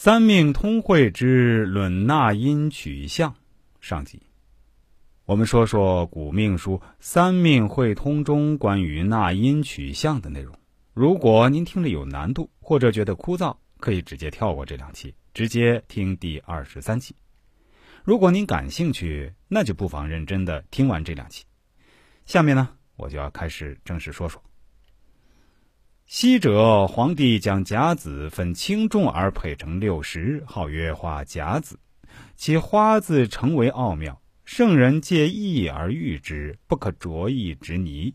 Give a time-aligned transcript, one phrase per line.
[0.00, 3.34] 三命通会之论纳音取象
[3.80, 4.22] 上集，
[5.24, 10.56] 我们说说古命书《三命会通》中关于纳音取象的内容。
[10.94, 17.12] 如果您听着有难度或者觉得枯燥，可以直接跳过这两期，直接听第二十三期。
[18.04, 21.44] 如果您感兴趣，那就不妨认真的听完这两期。
[22.24, 24.40] 下面呢，我就要开始正式说说。
[26.10, 31.78] 昔者皇帝将甲子分轻重而配成六十，号曰花甲子。
[32.34, 38.14] 其花字成为奥妙，圣人借意而喻之，不可着意之泥。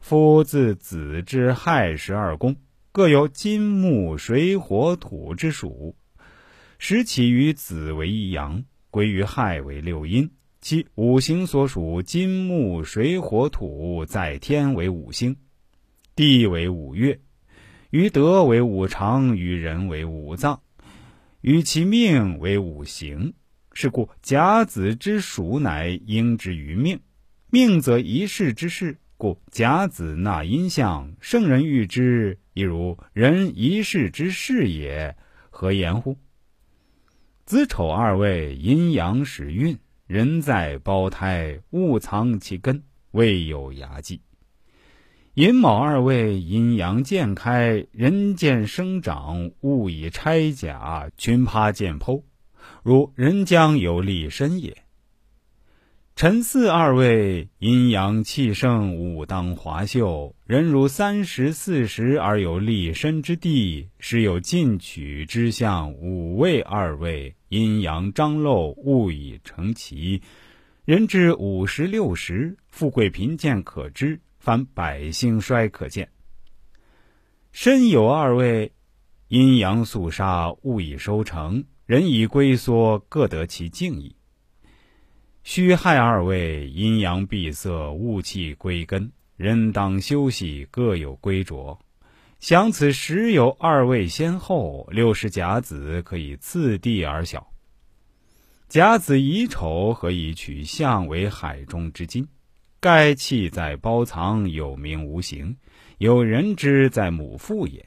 [0.00, 2.56] 夫自子之亥十二宫，
[2.90, 5.94] 各有金木水火土之属，
[6.78, 10.28] 时起于子为一阳，归于亥为六阴。
[10.62, 15.36] 其五行所属金木水火土，在天为五星。
[16.16, 17.18] 地为五岳，
[17.90, 20.60] 于德为五常，于人为五脏，
[21.40, 23.34] 于其命为五行。
[23.72, 27.00] 是故甲子之属乃应之于命，
[27.50, 31.12] 命则一世之事，故甲子纳阴象。
[31.20, 35.16] 圣人欲之，亦如人一世之事也，
[35.50, 36.16] 何言乎？
[37.44, 39.76] 子丑二位阴阳始运，
[40.06, 44.20] 人在胞胎，物藏其根，未有牙迹。
[45.34, 52.22] 寅卯二位阴阳渐开，人渐生长，物以拆甲，群趴渐剖，
[52.84, 54.76] 如人将有立身也。
[56.14, 65.92] 辰巳二位阴阳气盛，武当华秀，人如三十四十而有立身之地，时有进取之象。
[65.94, 70.22] 五位二位阴阳张露，物以成奇，
[70.84, 74.20] 人至五十六十，富贵贫贱可知。
[74.44, 76.06] 凡百姓衰可见。
[77.50, 78.70] 身有二位，
[79.28, 84.14] 阴阳肃杀，物以收成，人以龟缩，各得其静矣。
[85.44, 91.78] 虚亥二位，阴阳闭塞，物气归根，人当休息，各有归着。
[92.38, 97.50] 想此时有二位先后，六十甲子可以次第而晓。
[98.68, 102.28] 甲子乙丑，何以取象为海中之金？
[102.84, 105.56] 该气在包藏，有名无形，
[105.96, 107.82] 有人之在母腹也。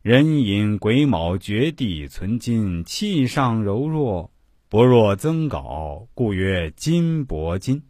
[0.00, 4.30] 人因癸卯绝地存金，气上柔弱，
[4.68, 7.82] 薄若增槁，故曰金薄金。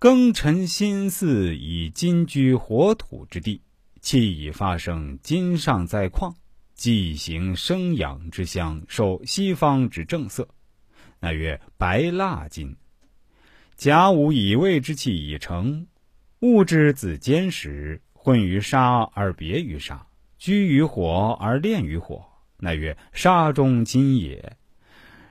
[0.00, 3.62] 庚辰辛巳以金居火土之地，
[4.00, 6.34] 气已发生，金上在矿，
[6.74, 10.48] 即行生养之象，受西方之正色，
[11.20, 12.74] 那曰白蜡金。
[13.78, 15.86] 甲午乙未之气已成，
[16.40, 20.04] 戊之子坚实，混于沙而别于沙，
[20.36, 22.26] 居于火而炼于火，
[22.58, 24.56] 乃曰沙中金也。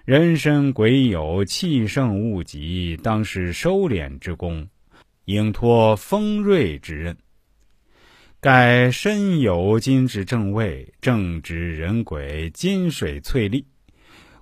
[0.06, 4.66] 人身鬼有气盛物极，当是收敛之功，
[5.26, 7.18] 应托锋锐之任。
[8.40, 13.66] 盖身有金之正位，正直人鬼，金水翠丽，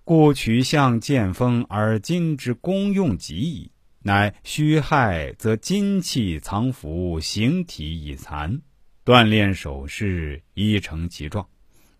[0.03, 3.71] 故取象见风而金之功用极矣。
[4.07, 8.61] 乃虚亥，则金气藏伏，形体已残，
[9.03, 11.47] 锻炼手势，已成其状，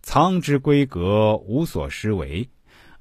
[0.04, 2.48] 藏之规格无所失为，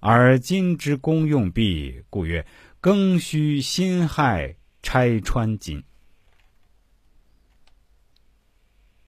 [0.00, 2.47] 而金之功用毕，故曰
[2.81, 5.84] 庚戌辛亥拆穿金。